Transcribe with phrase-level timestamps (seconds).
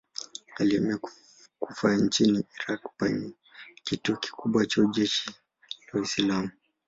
[0.59, 0.97] Alihamia
[1.59, 3.31] Kufa nchini Irak penye
[3.83, 5.29] kituo kikubwa cha jeshi
[5.93, 6.49] la Uislamu.